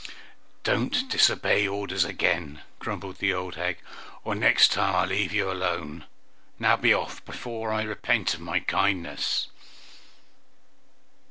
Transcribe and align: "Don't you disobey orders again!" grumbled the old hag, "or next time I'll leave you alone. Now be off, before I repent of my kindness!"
"Don't 0.63 0.99
you 0.99 1.07
disobey 1.09 1.67
orders 1.67 2.03
again!" 2.03 2.61
grumbled 2.79 3.17
the 3.19 3.31
old 3.31 3.53
hag, 3.53 3.77
"or 4.23 4.33
next 4.33 4.69
time 4.71 4.95
I'll 4.95 5.05
leave 5.05 5.31
you 5.31 5.51
alone. 5.51 6.05
Now 6.57 6.75
be 6.75 6.91
off, 6.91 7.23
before 7.23 7.71
I 7.71 7.83
repent 7.83 8.33
of 8.33 8.39
my 8.39 8.61
kindness!" 8.61 9.49